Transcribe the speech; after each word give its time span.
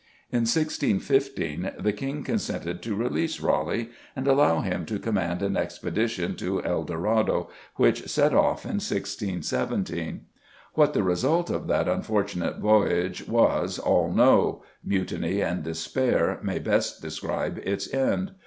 In 0.31 0.45
1615 0.47 1.73
the 1.77 1.93
King 1.93 2.23
consented 2.23 2.81
to 2.81 2.95
release 2.95 3.39
Raleigh, 3.39 3.89
and 4.15 4.27
allow 4.27 4.61
him 4.61 4.83
to 4.87 4.97
command 4.97 5.43
an 5.43 5.55
expedition 5.55 6.35
to 6.37 6.63
El 6.65 6.83
Dorado, 6.85 7.51
which 7.75 8.09
set 8.09 8.33
off 8.33 8.65
in 8.65 8.77
1617. 8.81 10.21
What 10.73 10.95
the 10.95 11.03
result 11.03 11.51
of 11.51 11.67
that 11.67 11.87
unfortunate 11.87 12.57
voyage 12.57 13.27
was 13.27 13.77
all 13.77 14.11
know: 14.11 14.63
mutiny 14.83 15.39
and 15.41 15.61
despair 15.61 16.39
may 16.41 16.57
best 16.57 16.99
describe 16.99 17.59
its 17.63 17.93
end. 17.93 18.31